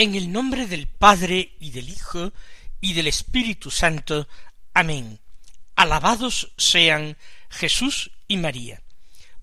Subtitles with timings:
[0.00, 2.32] En el nombre del Padre y del Hijo
[2.80, 4.26] y del Espíritu Santo.
[4.72, 5.20] Amén.
[5.76, 7.18] Alabados sean
[7.50, 8.80] Jesús y María.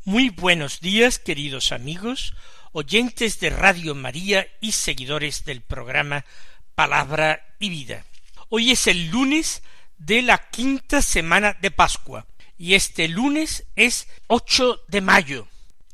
[0.04, 2.34] Muy buenos días, queridos amigos,
[2.72, 6.26] oyentes de Radio María y seguidores del programa
[6.74, 8.04] Palabra y Vida.
[8.50, 9.62] Hoy es el lunes
[10.00, 12.26] de la quinta semana de Pascua
[12.58, 15.48] y este lunes es 8 de mayo.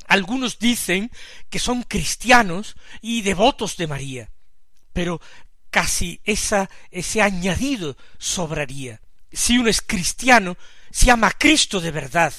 [0.07, 1.11] Algunos dicen
[1.49, 4.29] que son cristianos y devotos de María
[4.93, 5.19] pero
[5.69, 9.01] casi esa, ese añadido sobraría.
[9.31, 10.55] Si uno es cristiano,
[10.91, 12.33] si ama a Cristo de verdad,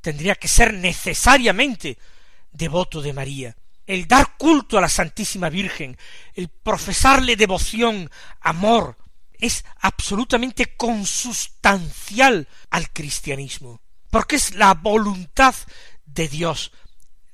[0.00, 1.98] tendría que ser necesariamente
[2.50, 3.56] devoto de María.
[3.86, 5.98] El dar culto a la Santísima Virgen,
[6.34, 8.96] el profesarle devoción, amor,
[9.38, 15.54] es absolutamente consustancial al cristianismo, porque es la voluntad
[16.06, 16.72] de Dios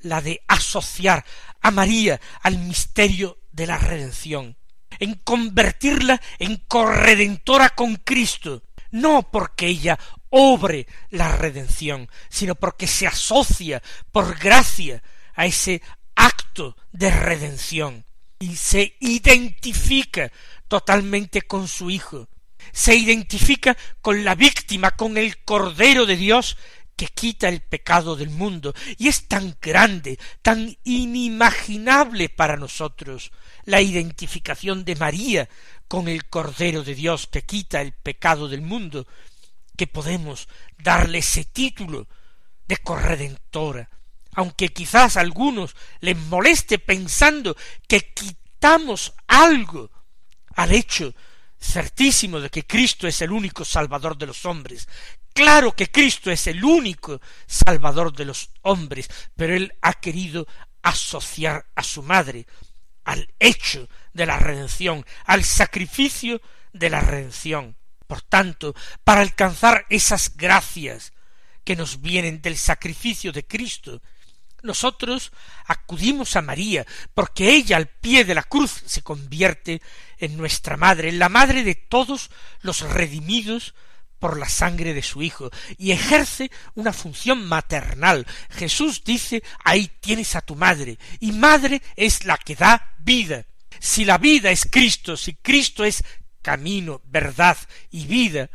[0.01, 1.25] la de asociar
[1.61, 4.57] a María al misterio de la redención,
[4.99, 13.07] en convertirla en corredentora con Cristo, no porque ella obre la redención, sino porque se
[13.07, 15.03] asocia por gracia
[15.35, 15.83] a ese
[16.15, 18.05] acto de redención
[18.39, 20.31] y se identifica
[20.69, 22.29] totalmente con su Hijo,
[22.73, 26.59] se identifica con la víctima, con el Cordero de Dios
[26.95, 33.33] que quita el pecado del mundo, y es tan grande, tan inimaginable para nosotros
[33.67, 35.49] la identificación de María
[35.87, 39.07] con el Cordero de Dios que quita el pecado del mundo,
[39.77, 42.09] que podemos darle ese título
[42.67, 43.91] de corredentora,
[44.33, 47.57] aunque quizás a algunos les moleste pensando
[47.87, 49.91] que quitamos algo
[50.55, 51.15] al hecho
[51.61, 54.89] certísimo de que Cristo es el único Salvador de los hombres,
[55.37, 60.49] Claro que Cristo es el único Salvador de los hombres, pero Él ha querido
[60.81, 62.47] asociar a su madre
[63.07, 67.77] al hecho de la redención, al sacrificio de la redención.
[68.07, 68.75] Por tanto,
[69.05, 71.13] para alcanzar esas gracias
[71.65, 74.03] que nos vienen del sacrificio de Cristo,
[74.63, 75.33] nosotros
[75.67, 76.85] acudimos a María,
[77.15, 79.81] porque ella al pie de la cruz se convierte
[80.19, 82.31] en nuestra madre, en la madre de todos
[82.63, 83.75] los redimidos
[84.27, 88.27] por la sangre de su Hijo y ejerce una función maternal.
[88.51, 93.47] Jesús dice ahí tienes a tu madre y madre es la que da vida.
[93.79, 96.03] Si la vida es Cristo, si Cristo es
[96.43, 97.57] camino, verdad
[97.93, 98.51] y vida,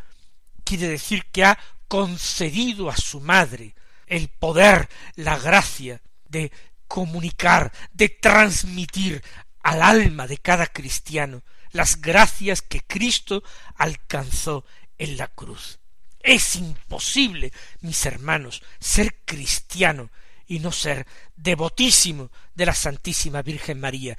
[0.66, 3.74] quiere decir que ha concedido a su madre
[4.08, 6.52] el poder, la gracia de
[6.90, 9.24] comunicar, de transmitir
[9.64, 13.44] al alma de cada cristiano las gracias que Cristo
[13.76, 14.66] alcanzó
[15.02, 15.80] en la cruz.
[16.22, 17.52] Es imposible,
[17.82, 20.12] mis hermanos, ser cristiano
[20.46, 24.16] y no ser devotísimo de la Santísima Virgen María.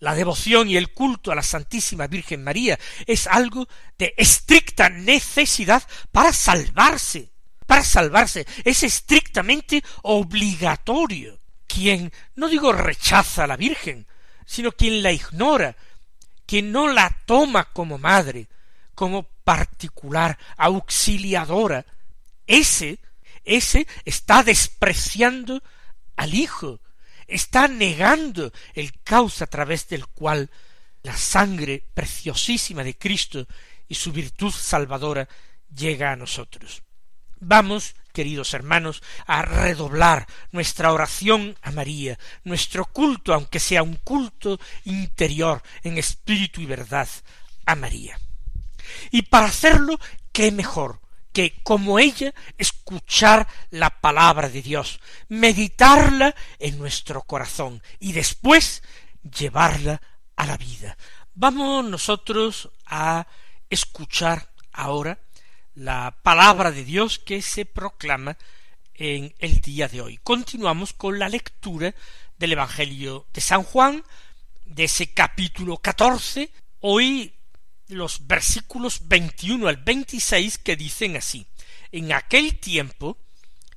[0.00, 5.82] La devoción y el culto a la Santísima Virgen María es algo de estricta necesidad
[6.12, 7.30] para salvarse.
[7.66, 11.40] Para salvarse es estrictamente obligatorio.
[11.66, 14.06] Quien, no digo rechaza a la Virgen,
[14.44, 15.74] sino quien la ignora,
[16.44, 18.48] quien no la toma como madre,
[18.94, 21.86] como particular, auxiliadora,
[22.46, 22.98] ese,
[23.46, 25.62] ese está despreciando
[26.16, 26.80] al Hijo,
[27.26, 30.50] está negando el cauce a través del cual
[31.02, 33.46] la sangre preciosísima de Cristo
[33.88, 35.26] y su virtud salvadora
[35.74, 36.82] llega a nosotros.
[37.40, 44.60] Vamos, queridos hermanos, a redoblar nuestra oración a María, nuestro culto, aunque sea un culto
[44.84, 47.08] interior en espíritu y verdad,
[47.64, 48.18] a María.
[49.10, 49.98] Y para hacerlo,
[50.32, 51.00] qué mejor
[51.32, 54.98] que como ella escuchar la palabra de Dios,
[55.28, 58.82] meditarla en nuestro corazón y después
[59.22, 60.00] llevarla
[60.36, 60.96] a la vida.
[61.34, 63.26] Vamos nosotros a
[63.70, 65.20] escuchar ahora
[65.74, 68.36] la palabra de Dios que se proclama
[68.94, 70.18] en el día de hoy.
[70.24, 71.94] Continuamos con la lectura
[72.36, 74.02] del Evangelio de San Juan,
[74.64, 76.50] de ese capítulo catorce,
[76.80, 77.37] hoy
[77.88, 81.46] los versículos veintiuno al veintiséis que dicen así.
[81.90, 83.18] En aquel tiempo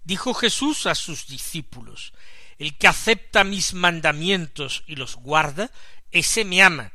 [0.04, 2.13] dijo Jesús a sus discípulos,
[2.58, 5.72] el que acepta mis mandamientos y los guarda,
[6.12, 6.92] ese me ama,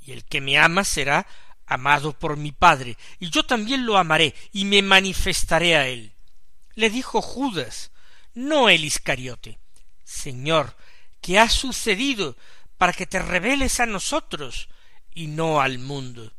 [0.00, 1.26] y el que me ama será
[1.66, 6.12] amado por mi Padre, y yo también lo amaré, y me manifestaré a él.
[6.74, 7.90] Le dijo Judas,
[8.34, 9.58] no el Iscariote,
[10.04, 10.76] Señor,
[11.20, 12.36] ¿qué ha sucedido
[12.78, 14.68] para que te reveles a nosotros
[15.14, 16.32] y no al mundo?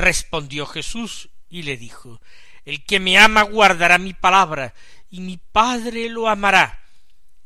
[0.00, 2.22] Respondió Jesús y le dijo,
[2.64, 4.72] El que me ama guardará mi palabra,
[5.10, 6.82] y mi Padre lo amará,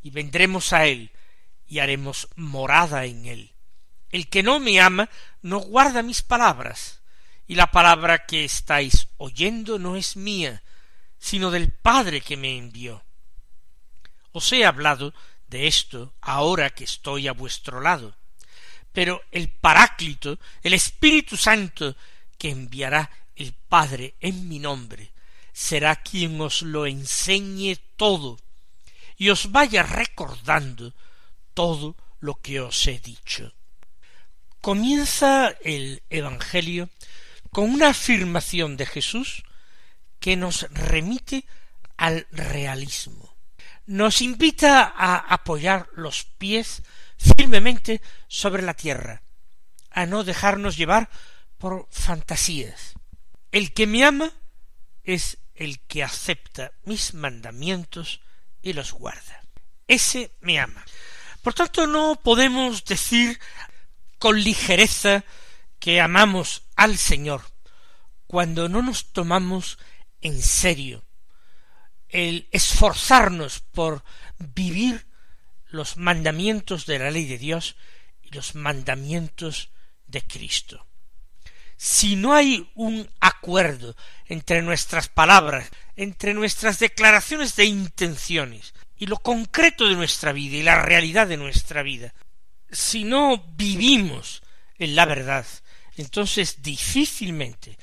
[0.00, 1.10] y vendremos a él,
[1.66, 3.54] y haremos morada en él.
[4.10, 5.10] El que no me ama
[5.42, 7.00] no guarda mis palabras,
[7.48, 10.62] y la palabra que estáis oyendo no es mía,
[11.18, 13.02] sino del Padre que me envió.
[14.30, 15.12] Os he hablado
[15.48, 18.16] de esto ahora que estoy a vuestro lado.
[18.92, 21.96] Pero el Paráclito, el Espíritu Santo,
[22.44, 25.14] que enviará el Padre en mi nombre,
[25.54, 28.36] será quien os lo enseñe todo
[29.16, 30.92] y os vaya recordando
[31.54, 33.54] todo lo que os he dicho.
[34.60, 36.90] Comienza el Evangelio
[37.50, 39.42] con una afirmación de Jesús
[40.20, 41.46] que nos remite
[41.96, 43.34] al realismo.
[43.86, 46.82] Nos invita a apoyar los pies
[47.16, 49.22] firmemente sobre la tierra,
[49.90, 51.08] a no dejarnos llevar
[51.64, 52.92] por fantasías.
[53.50, 54.30] El que me ama
[55.02, 58.20] es el que acepta mis mandamientos
[58.60, 59.42] y los guarda.
[59.88, 60.84] Ese me ama.
[61.40, 63.40] Por tanto, no podemos decir
[64.18, 65.24] con ligereza
[65.78, 67.40] que amamos al Señor
[68.26, 69.78] cuando no nos tomamos
[70.20, 71.02] en serio
[72.10, 74.04] el esforzarnos por
[74.36, 75.06] vivir
[75.68, 77.76] los mandamientos de la ley de Dios
[78.20, 79.70] y los mandamientos
[80.06, 80.86] de Cristo.
[81.76, 89.18] Si no hay un acuerdo entre nuestras palabras, entre nuestras declaraciones de intenciones y lo
[89.18, 92.14] concreto de nuestra vida y la realidad de nuestra vida,
[92.70, 94.42] si no vivimos
[94.78, 95.46] en la verdad,
[95.96, 97.78] entonces difícilmente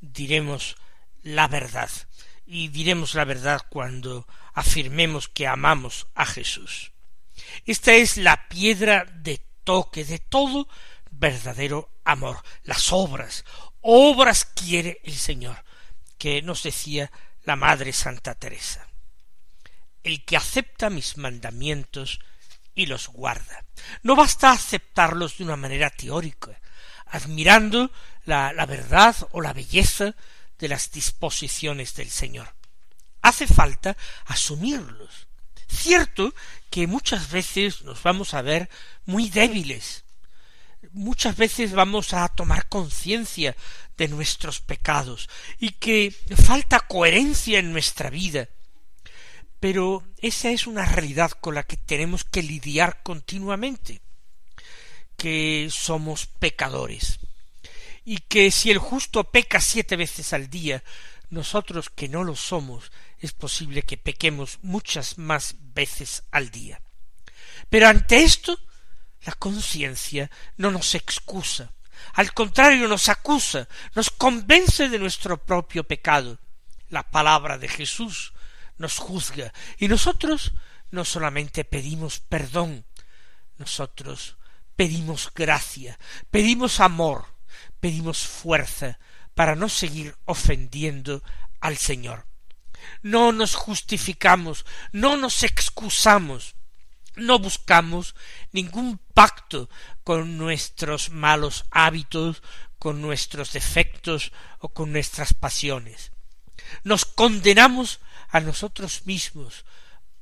[0.00, 0.76] diremos
[1.22, 1.90] la verdad.
[2.46, 6.92] Y diremos la verdad cuando afirmemos que amamos a Jesús.
[7.64, 10.68] Esta es la piedra de toque de todo
[11.10, 13.44] verdadero amor, las obras.
[13.80, 15.64] Obras quiere el Señor,
[16.18, 17.10] que nos decía
[17.44, 18.86] la Madre Santa Teresa.
[20.02, 22.20] El que acepta mis mandamientos
[22.74, 23.64] y los guarda.
[24.02, 26.60] No basta aceptarlos de una manera teórica,
[27.06, 27.90] admirando
[28.24, 30.14] la, la verdad o la belleza
[30.58, 32.54] de las disposiciones del Señor.
[33.22, 33.96] Hace falta
[34.26, 35.26] asumirlos.
[35.66, 36.34] Cierto
[36.70, 38.68] que muchas veces nos vamos a ver
[39.06, 40.04] muy débiles,
[40.94, 43.56] muchas veces vamos a tomar conciencia
[43.96, 48.48] de nuestros pecados y que falta coherencia en nuestra vida,
[49.60, 54.00] pero esa es una realidad con la que tenemos que lidiar continuamente,
[55.16, 57.18] que somos pecadores,
[58.04, 60.82] y que si el justo peca siete veces al día,
[61.30, 66.80] nosotros que no lo somos, es posible que pequemos muchas más veces al día.
[67.70, 68.58] Pero ante esto,
[69.24, 71.70] la conciencia no nos excusa,
[72.14, 76.38] al contrario nos acusa, nos convence de nuestro propio pecado.
[76.90, 78.32] La palabra de Jesús
[78.76, 80.52] nos juzga y nosotros
[80.90, 82.84] no solamente pedimos perdón,
[83.58, 84.36] nosotros
[84.76, 85.98] pedimos gracia,
[86.30, 87.26] pedimos amor,
[87.80, 88.98] pedimos fuerza
[89.34, 91.22] para no seguir ofendiendo
[91.60, 92.26] al Señor.
[93.02, 96.54] No nos justificamos, no nos excusamos,
[97.16, 98.14] no buscamos
[98.52, 99.68] ningún pacto
[100.02, 102.42] con nuestros malos hábitos,
[102.78, 106.12] con nuestros defectos o con nuestras pasiones.
[106.82, 109.64] Nos condenamos a nosotros mismos,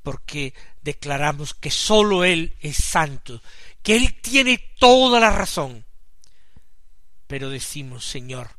[0.03, 3.43] porque declaramos que sólo Él es santo,
[3.83, 5.85] que Él tiene toda la razón.
[7.27, 8.51] Pero decimos, Señor,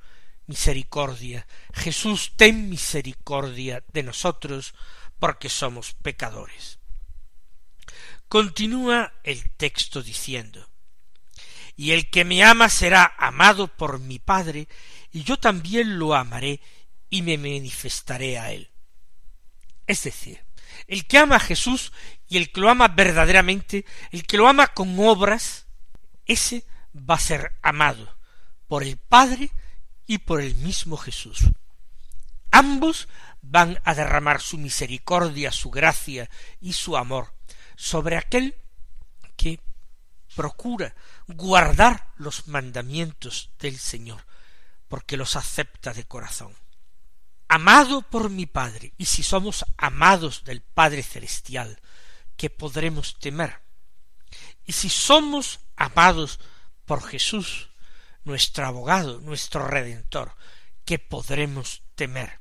[0.48, 4.74] misericordia, Jesús, ten misericordia de nosotros,
[5.20, 6.80] porque somos pecadores.
[8.34, 10.68] Continúa el texto diciendo,
[11.76, 14.68] y el que me ama será amado por mi Padre,
[15.12, 16.60] y yo también lo amaré
[17.12, 18.72] y me manifestaré a él.
[19.86, 20.44] Es decir,
[20.88, 21.94] el que ama a Jesús
[22.28, 25.68] y el que lo ama verdaderamente, el que lo ama con obras,
[26.26, 28.18] ese va a ser amado
[28.68, 29.52] por el Padre
[30.08, 31.42] y por el mismo Jesús.
[32.50, 33.08] Ambos
[33.44, 37.33] van a derramar su misericordia, su gracia y su amor
[37.76, 38.56] sobre aquel
[39.36, 39.60] que
[40.36, 40.96] procura
[41.28, 44.26] guardar los mandamientos del Señor,
[44.88, 46.56] porque los acepta de corazón.
[47.48, 51.80] Amado por mi Padre, y si somos amados del Padre Celestial,
[52.36, 53.62] ¿qué podremos temer?
[54.66, 56.40] Y si somos amados
[56.86, 57.70] por Jesús,
[58.24, 60.36] nuestro abogado, nuestro redentor,
[60.86, 62.40] ¿qué podremos temer?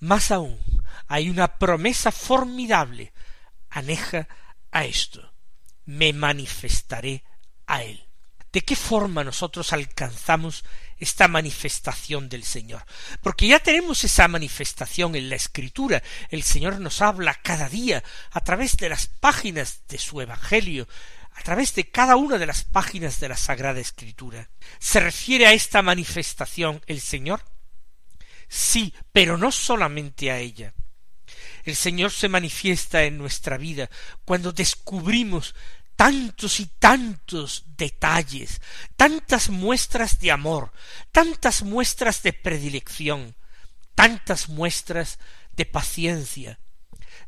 [0.00, 0.58] Más aún,
[1.06, 3.12] hay una promesa formidable
[3.68, 4.28] aneja
[4.70, 5.32] a esto.
[5.84, 7.24] Me manifestaré
[7.66, 8.06] a él.
[8.52, 10.64] ¿De qué forma nosotros alcanzamos
[10.98, 12.84] esta manifestación del Señor?
[13.22, 16.02] Porque ya tenemos esa manifestación en la Escritura.
[16.30, 20.88] El Señor nos habla cada día a través de las páginas de su Evangelio,
[21.32, 24.50] a través de cada una de las páginas de la Sagrada Escritura.
[24.80, 27.44] ¿Se refiere a esta manifestación el Señor?
[28.48, 30.74] Sí, pero no solamente a ella.
[31.64, 33.90] El Señor se manifiesta en nuestra vida
[34.24, 35.54] cuando descubrimos
[36.00, 38.62] tantos y tantos detalles,
[38.96, 40.72] tantas muestras de amor,
[41.12, 43.34] tantas muestras de predilección,
[43.94, 45.18] tantas muestras
[45.52, 46.58] de paciencia,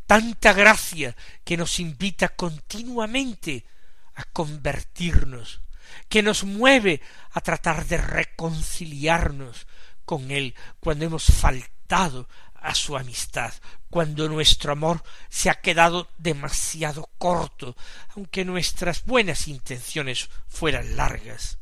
[0.06, 3.66] tanta gracia que nos invita continuamente
[4.14, 5.60] a convertirnos,
[6.08, 9.66] que nos mueve a tratar de reconciliarnos
[10.06, 13.52] con Él cuando hemos faltado a su amistad,
[13.92, 17.76] cuando nuestro amor se ha quedado demasiado corto,
[18.16, 21.58] aunque nuestras buenas intenciones fueran largas.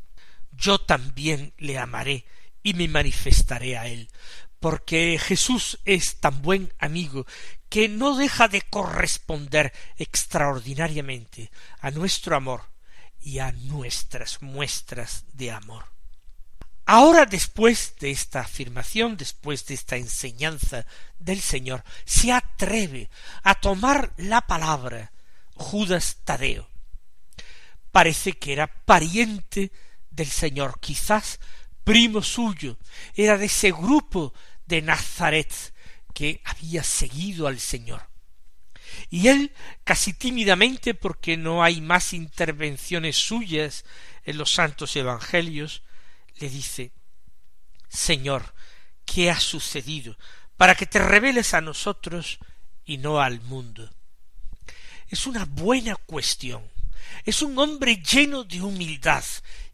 [0.53, 2.25] Yo también le amaré
[2.63, 4.09] y me manifestaré a él,
[4.61, 7.27] porque Jesús es tan buen amigo
[7.69, 12.63] que no deja de corresponder extraordinariamente a nuestro amor
[13.21, 15.87] y a nuestras muestras de amor.
[16.93, 20.87] Ahora, después de esta afirmación, después de esta enseñanza
[21.21, 23.09] del Señor, se atreve
[23.45, 25.13] a tomar la palabra
[25.55, 26.69] Judas Tadeo.
[27.93, 29.71] Parece que era pariente
[30.11, 31.39] del Señor, quizás
[31.85, 32.77] primo suyo,
[33.15, 34.35] era de ese grupo
[34.67, 35.55] de Nazaret
[36.13, 38.03] que había seguido al Señor.
[39.11, 39.53] Y él,
[39.85, 43.85] casi tímidamente, porque no hay más intervenciones suyas
[44.25, 45.85] en los santos evangelios,
[46.41, 46.93] le dice
[47.89, 48.55] Señor,
[49.05, 50.17] ¿qué ha sucedido?
[50.61, 52.39] para que te reveles a nosotros
[52.85, 53.91] y no al mundo.
[55.09, 56.71] Es una buena cuestión.
[57.25, 59.25] Es un hombre lleno de humildad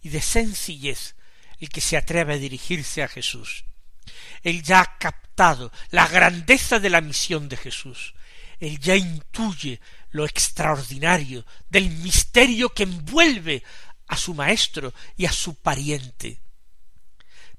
[0.00, 1.16] y de sencillez
[1.58, 3.64] el que se atreve a dirigirse a Jesús.
[4.44, 8.14] Él ya ha captado la grandeza de la misión de Jesús.
[8.60, 9.80] Él ya intuye
[10.12, 13.64] lo extraordinario del misterio que envuelve
[14.06, 16.45] a su maestro y a su pariente.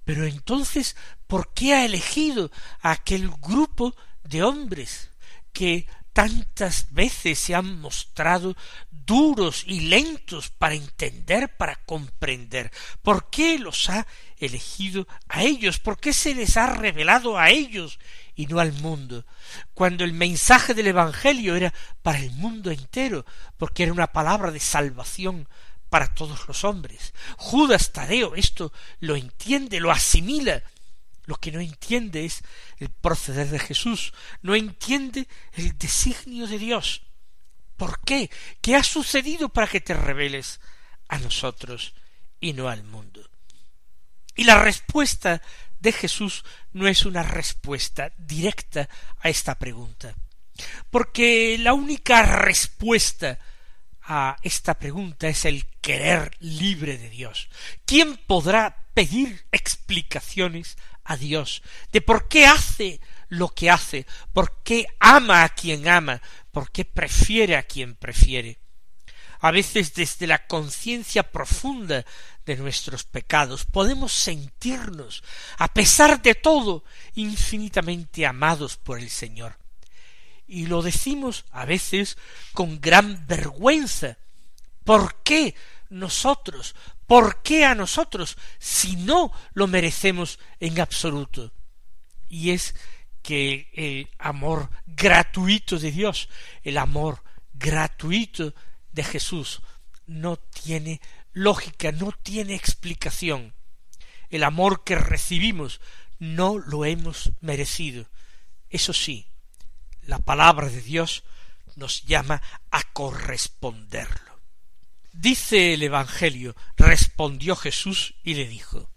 [0.08, 0.96] Pero entonces,
[1.28, 2.50] ¿por qué ha elegido
[2.80, 5.10] a aquel grupo de hombres
[5.52, 8.56] que tantas veces se han mostrado
[8.90, 12.72] duros y lentos para entender, para comprender.
[13.04, 15.78] ¿Por qué los ha elegido a ellos?
[15.78, 18.00] ¿Por qué se les ha revelado a ellos
[18.34, 19.28] y no al mundo?
[19.76, 21.72] Cuando el mensaje del Evangelio era
[22.02, 23.24] para el mundo entero,
[23.56, 25.48] porque era una palabra de salvación
[25.90, 27.14] para todos los hombres.
[27.38, 30.62] Judas Tadeo esto lo entiende, lo asimila.
[31.26, 32.42] Lo que no entiende es
[32.78, 37.02] el proceder de Jesús, no entiende el designio de Dios.
[37.76, 38.32] ¿Por qué?
[38.62, 40.62] ¿Qué ha sucedido para que te reveles
[41.10, 41.94] a nosotros
[42.40, 43.30] y no al mundo?
[44.36, 45.42] Y la respuesta
[45.80, 48.88] de Jesús no es una respuesta directa
[49.20, 50.16] a esta pregunta,
[50.90, 53.38] porque la única respuesta
[54.08, 57.50] a esta pregunta es el querer libre de Dios.
[57.86, 61.62] ¿Quién podrá pedir explicaciones a Dios
[61.92, 66.22] de por qué hace lo que hace, por qué ama a quien ama,
[66.52, 68.60] por qué prefiere a quien prefiere?
[69.40, 72.06] A veces desde la conciencia profunda
[72.46, 75.22] de nuestros pecados podemos sentirnos,
[75.58, 79.58] a pesar de todo, infinitamente amados por el Señor
[80.48, 82.18] y lo decimos a veces
[82.54, 84.18] con gran vergüenza.
[84.84, 85.56] ¿Por qué
[85.90, 86.76] nosotros?
[87.06, 91.54] ¿Por qué a nosotros si no lo merecemos en absoluto?
[92.30, 92.76] Y es
[93.22, 96.30] que el amor gratuito de Dios,
[96.64, 97.24] el amor
[97.54, 98.54] gratuito
[98.92, 99.62] de Jesús,
[100.06, 101.02] no tiene
[101.34, 103.54] lógica, no tiene explicación.
[104.30, 105.82] El amor que recibimos
[106.20, 108.08] no lo hemos merecido.
[108.70, 109.28] Eso sí,
[110.08, 111.24] la palabra de Dios
[111.76, 114.40] nos llama a corresponderlo.
[115.14, 118.90] Dice el Evangelio, respondió Jesús y le dijo,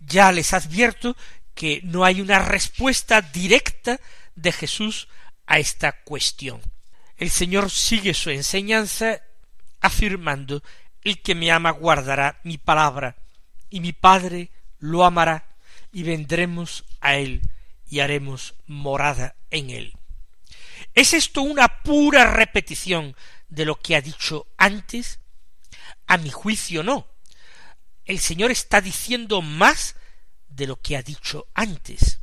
[0.00, 1.16] ya les advierto
[1.54, 4.00] que no hay una respuesta directa
[4.34, 5.08] de Jesús
[5.46, 6.60] a esta cuestión.
[7.16, 9.20] El Señor sigue su enseñanza
[9.80, 10.62] afirmando
[11.02, 13.16] el que me ama guardará mi palabra,
[13.70, 15.46] y mi Padre lo amará,
[15.92, 17.42] y vendremos a él
[17.88, 19.94] y haremos morada en él.
[20.94, 23.16] ¿Es esto una pura repetición
[23.48, 25.18] de lo que ha dicho antes?
[26.06, 27.08] A mi juicio no.
[28.04, 29.96] El Señor está diciendo más
[30.48, 32.20] de lo que ha dicho antes.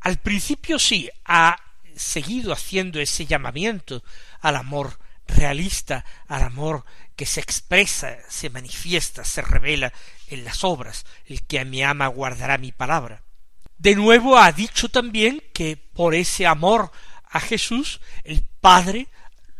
[0.00, 1.56] Al principio sí ha
[1.94, 4.02] seguido haciendo ese llamamiento
[4.40, 9.92] al amor realista, al amor que se expresa, se manifiesta, se revela
[10.28, 11.04] en las obras.
[11.26, 13.22] El que me ama guardará mi palabra.
[13.76, 16.90] De nuevo ha dicho también que por ese amor
[17.30, 19.08] a Jesús el Padre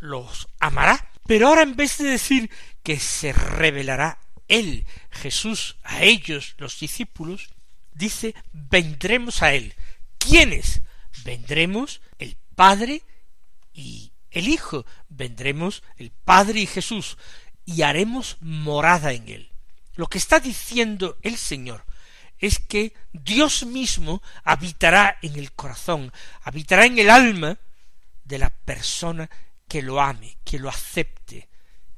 [0.00, 1.10] los amará.
[1.26, 2.50] Pero ahora en vez de decir
[2.82, 7.50] que se revelará él, Jesús, a ellos, los discípulos,
[7.92, 9.74] dice vendremos a él.
[10.18, 10.82] ¿Quiénes?
[11.24, 13.02] Vendremos el Padre
[13.74, 14.86] y el Hijo.
[15.08, 17.18] Vendremos el Padre y Jesús
[17.66, 19.52] y haremos morada en él.
[19.94, 21.84] Lo que está diciendo el Señor
[22.38, 27.58] es que Dios mismo habitará en el corazón, habitará en el alma
[28.24, 29.28] de la persona
[29.66, 31.48] que lo ame, que lo acepte,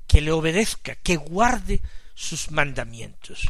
[0.06, 1.82] que le obedezca, que guarde
[2.14, 3.42] sus mandamientos.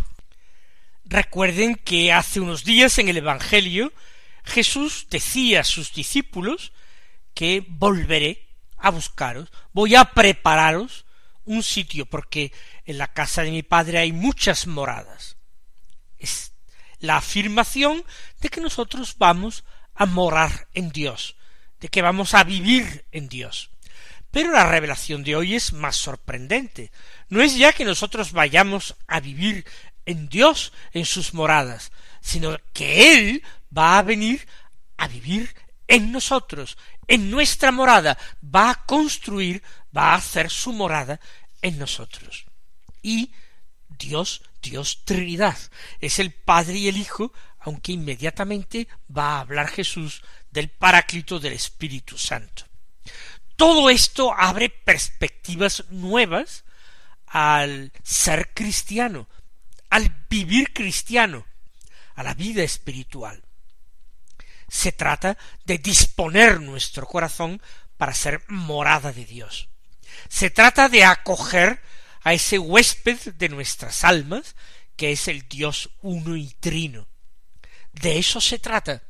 [1.04, 3.92] Recuerden que hace unos días en el Evangelio
[4.44, 6.73] Jesús decía a sus discípulos
[7.35, 11.04] que volveré a buscaros, voy a prepararos
[11.44, 12.52] un sitio, porque
[12.85, 15.37] en la casa de mi padre hay muchas moradas.
[17.00, 18.04] La afirmación
[18.40, 19.64] de que nosotros vamos
[19.95, 21.37] a morar en Dios,
[21.80, 23.71] de que vamos a vivir en Dios.
[24.30, 26.92] Pero la revelación de hoy es más sorprendente.
[27.28, 29.64] No es ya que nosotros vayamos a vivir
[30.07, 31.90] en Dios, en sus moradas,
[32.21, 33.42] sino que Él
[33.76, 34.47] va a venir
[34.97, 35.54] a vivir
[35.88, 36.78] en nosotros,
[37.09, 39.62] en nuestra morada, va a construir,
[39.97, 41.19] va a hacer su morada
[41.62, 42.45] en nosotros.
[43.02, 43.33] Y
[44.00, 45.57] Dios, Dios Trinidad,
[46.00, 51.52] es el Padre y el Hijo, aunque inmediatamente va a hablar Jesús del Paráclito del
[51.52, 52.65] Espíritu Santo.
[53.56, 56.65] Todo esto abre perspectivas nuevas
[57.26, 59.28] al ser cristiano,
[59.91, 61.47] al vivir cristiano,
[62.15, 63.43] a la vida espiritual.
[64.67, 67.60] Se trata de disponer nuestro corazón
[67.99, 69.69] para ser morada de Dios.
[70.28, 71.82] Se trata de acoger
[72.23, 74.56] a ese huésped de nuestras almas,
[74.97, 77.09] que es el Dios uno y trino.
[77.93, 79.02] De eso se trata,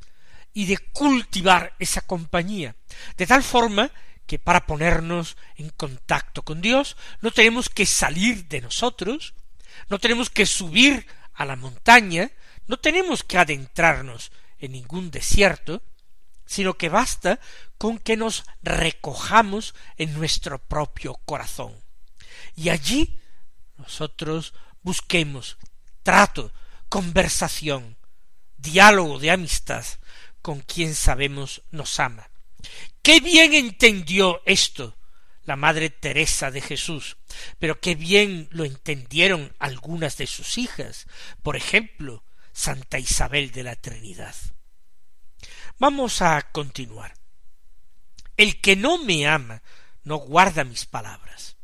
[0.52, 2.76] y de cultivar esa compañía,
[3.16, 3.90] de tal forma
[4.26, 9.34] que para ponernos en contacto con Dios no tenemos que salir de nosotros,
[9.88, 12.30] no tenemos que subir a la montaña,
[12.66, 15.82] no tenemos que adentrarnos en ningún desierto,
[16.46, 17.40] sino que basta
[17.78, 21.74] con que nos recojamos en nuestro propio corazón.
[22.60, 23.18] Y allí
[23.78, 25.56] nosotros busquemos
[26.02, 26.52] trato,
[26.90, 27.96] conversación,
[28.58, 29.86] diálogo de amistad
[30.42, 32.28] con quien sabemos nos ama.
[33.00, 34.94] Qué bien entendió esto
[35.44, 37.16] la Madre Teresa de Jesús,
[37.58, 41.06] pero qué bien lo entendieron algunas de sus hijas,
[41.42, 44.34] por ejemplo, Santa Isabel de la Trinidad.
[45.78, 47.14] Vamos a continuar.
[48.36, 49.62] El que no me ama
[50.04, 51.56] no guarda mis palabras.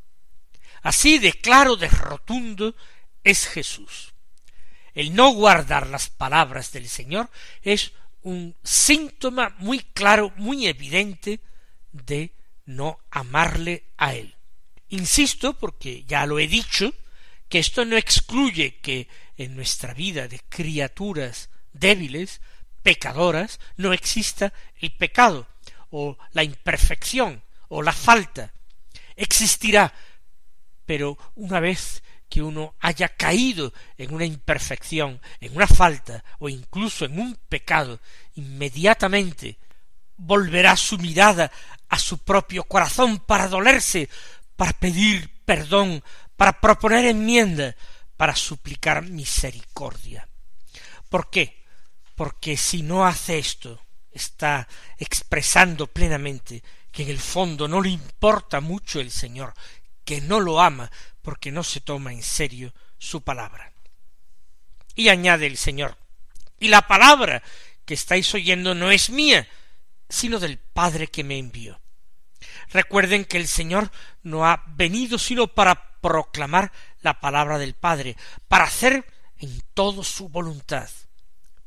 [0.86, 2.76] Así de claro, de rotundo
[3.24, 4.14] es Jesús.
[4.94, 7.28] El no guardar las palabras del Señor
[7.62, 7.90] es
[8.22, 11.40] un síntoma muy claro, muy evidente
[11.90, 12.30] de
[12.66, 14.36] no amarle a Él.
[14.90, 16.94] Insisto, porque ya lo he dicho,
[17.48, 22.40] que esto no excluye que en nuestra vida de criaturas débiles
[22.84, 25.48] pecadoras no exista el pecado
[25.90, 28.52] o la imperfección o la falta.
[29.16, 29.92] Existirá,
[30.86, 37.04] pero una vez que uno haya caído en una imperfección, en una falta o incluso
[37.04, 38.00] en un pecado,
[38.34, 39.58] inmediatamente
[40.16, 41.52] volverá su mirada
[41.88, 44.08] a su propio corazón para dolerse,
[44.56, 46.02] para pedir perdón,
[46.36, 47.76] para proponer enmienda,
[48.16, 50.26] para suplicar misericordia.
[51.08, 51.66] ¿Por qué?
[52.16, 53.78] porque si no hace esto,
[54.10, 54.66] está
[54.98, 59.52] expresando plenamente que en el fondo no le importa mucho el Señor,
[60.06, 60.90] que no lo ama
[61.20, 63.72] porque no se toma en serio su palabra.
[64.94, 65.98] Y añade el Señor,
[66.58, 67.42] y la palabra
[67.84, 69.46] que estáis oyendo no es mía,
[70.08, 71.78] sino del Padre que me envió.
[72.70, 73.90] Recuerden que el Señor
[74.22, 78.16] no ha venido sino para proclamar la palabra del Padre,
[78.48, 79.04] para hacer
[79.38, 80.88] en todo su voluntad.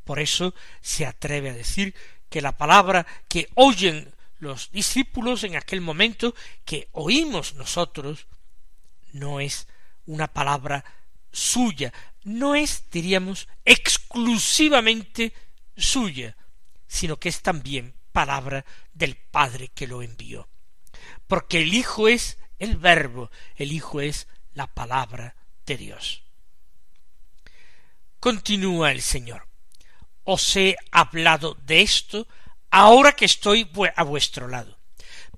[0.05, 1.93] Por eso se atreve a decir
[2.29, 6.33] que la palabra que oyen los discípulos en aquel momento,
[6.65, 8.27] que oímos nosotros,
[9.11, 9.67] no es
[10.05, 10.83] una palabra
[11.31, 15.33] suya, no es, diríamos, exclusivamente
[15.77, 16.35] suya,
[16.87, 20.49] sino que es también palabra del Padre que lo envió.
[21.27, 26.23] Porque el Hijo es el Verbo, el Hijo es la palabra de Dios.
[28.19, 29.47] Continúa el Señor.
[30.23, 32.27] Os he hablado de esto
[32.71, 34.77] ahora que estoy a vuestro lado.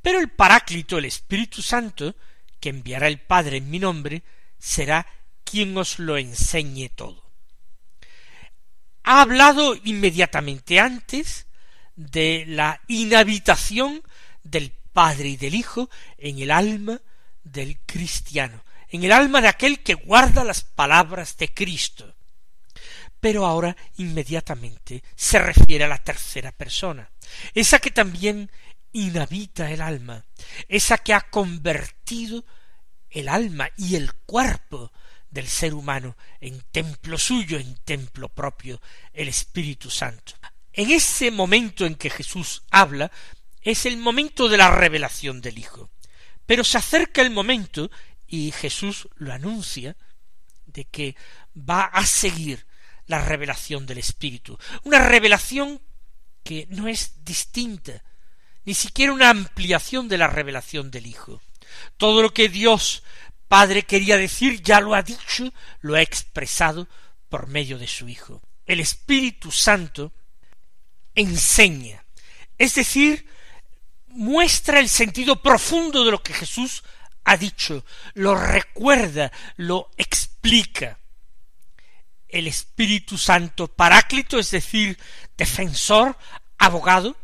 [0.01, 2.15] Pero el Paráclito, el Espíritu Santo,
[2.59, 4.23] que enviará el Padre en mi nombre,
[4.57, 5.05] será
[5.43, 7.29] quien os lo enseñe todo.
[9.03, 11.47] Ha hablado inmediatamente antes
[11.95, 14.03] de la inhabitación
[14.43, 17.01] del Padre y del Hijo en el alma
[17.43, 22.15] del cristiano, en el alma de aquel que guarda las palabras de Cristo.
[23.19, 27.09] Pero ahora inmediatamente se refiere a la tercera persona,
[27.53, 28.51] esa que también
[28.93, 30.25] inhabita el alma,
[30.67, 32.45] esa que ha convertido
[33.09, 34.91] el alma y el cuerpo
[35.29, 38.81] del ser humano en templo suyo, en templo propio,
[39.13, 40.33] el Espíritu Santo.
[40.73, 43.11] En ese momento en que Jesús habla,
[43.61, 45.89] es el momento de la revelación del Hijo.
[46.45, 47.91] Pero se acerca el momento,
[48.27, 49.95] y Jesús lo anuncia,
[50.65, 51.15] de que
[51.55, 52.65] va a seguir
[53.05, 55.81] la revelación del Espíritu, una revelación
[56.43, 58.03] que no es distinta,
[58.65, 61.41] ni siquiera una ampliación de la revelación del Hijo.
[61.97, 63.03] Todo lo que Dios
[63.51, 65.51] Padre quería decir ya lo ha dicho,
[65.81, 66.87] lo ha expresado
[67.27, 68.41] por medio de su Hijo.
[68.65, 70.13] El Espíritu Santo
[71.13, 72.05] enseña,
[72.57, 73.27] es decir,
[74.07, 76.81] muestra el sentido profundo de lo que Jesús
[77.25, 81.00] ha dicho, lo recuerda, lo explica.
[82.31, 84.97] El Espíritu Santo Paráclito, es decir,
[85.37, 86.17] defensor,
[86.57, 87.17] abogado,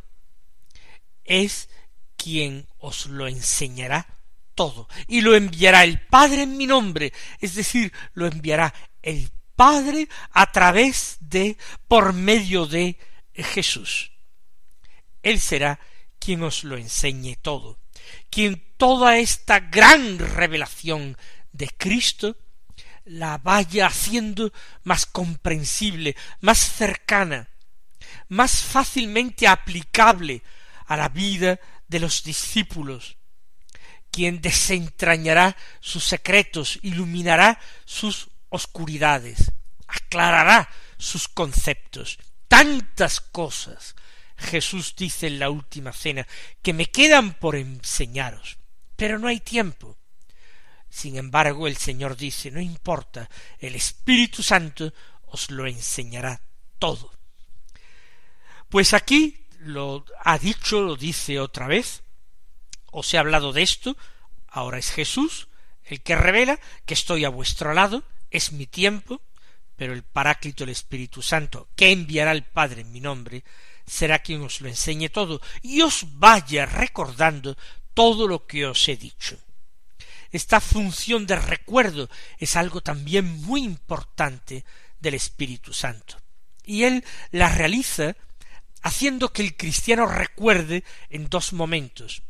[1.23, 1.69] es
[2.17, 4.07] quien os lo enseñará
[4.55, 10.09] todo, y lo enviará el Padre en mi nombre, es decir, lo enviará el Padre
[10.31, 12.97] a través de, por medio de
[13.33, 14.11] Jesús.
[15.23, 15.79] Él será
[16.19, 17.79] quien os lo enseñe todo,
[18.29, 21.17] quien toda esta gran revelación
[21.51, 22.35] de Cristo
[23.07, 24.51] la vaya haciendo
[24.83, 27.49] más comprensible, más cercana,
[28.27, 30.43] más fácilmente aplicable
[30.85, 33.17] a la vida de los discípulos,
[34.11, 39.51] quien desentrañará sus secretos, iluminará sus oscuridades,
[39.87, 42.17] aclarará sus conceptos,
[42.47, 43.95] tantas cosas
[44.37, 46.27] Jesús dice en la última cena
[46.61, 48.57] que me quedan por enseñaros,
[48.95, 49.97] pero no hay tiempo.
[50.89, 54.93] Sin embargo, el Señor dice no importa, el Espíritu Santo
[55.27, 56.41] os lo enseñará
[56.79, 57.11] todo.
[58.69, 62.03] Pues aquí lo ha dicho, lo dice otra vez,
[62.91, 63.97] os he hablado de esto,
[64.47, 65.47] ahora es Jesús
[65.87, 69.21] el que revela que estoy a vuestro lado, es mi tiempo,
[69.75, 73.43] pero el Paráclito, el Espíritu Santo, que enviará el Padre en mi nombre,
[73.85, 77.55] será quien os lo enseñe todo y os vaya recordando
[77.93, 79.37] todo lo que os he dicho.
[80.31, 84.63] Esta función de recuerdo es algo también muy importante
[84.99, 86.17] del Espíritu Santo.
[86.63, 88.15] Y él la realiza
[88.81, 92.23] haciendo que el cristiano recuerde en dos momentos.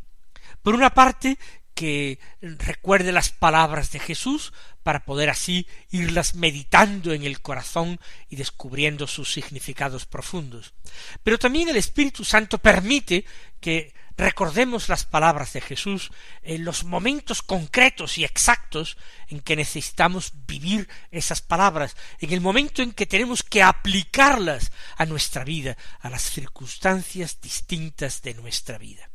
[0.61, 1.37] Por una parte,
[1.77, 8.35] que recuerde las palabras de Jesús para poder así irlas meditando en el corazón y
[8.35, 10.73] descubriendo sus significados profundos.
[11.21, 13.25] Pero también el Espíritu Santo permite
[13.59, 20.31] que recordemos las palabras de Jesús en los momentos concretos y exactos en que necesitamos
[20.47, 26.09] vivir esas palabras, en el momento en que tenemos que aplicarlas a nuestra vida, a
[26.09, 29.09] las circunstancias distintas de nuestra vida.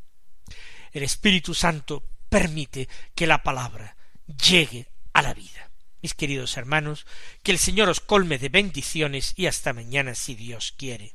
[0.92, 5.70] El Espíritu Santo permite que la palabra llegue a la vida.
[6.00, 7.06] Mis queridos hermanos,
[7.42, 11.14] que el Señor os colme de bendiciones y hasta mañana si Dios quiere.